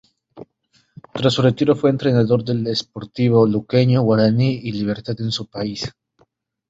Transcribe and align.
Tras 1.13 1.31
su 1.31 1.43
retiro 1.43 1.75
fue 1.75 1.91
entrenador 1.91 2.43
del 2.43 2.65
Sportivo 2.75 3.45
Luqueño, 3.45 4.01
Guaraní 4.01 4.59
y 4.63 4.71
Libertad 4.71 5.21
en 5.21 5.31
su 5.31 5.47
país. 5.47 5.93